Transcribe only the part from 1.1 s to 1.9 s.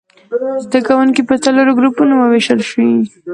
په څلورو